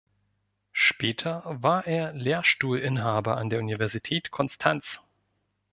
[0.71, 4.99] Später war er Lehrstuhlinhaber an der Universität Konstanz.